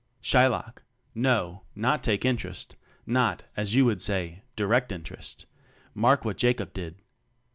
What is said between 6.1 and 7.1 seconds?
what. Jacob did.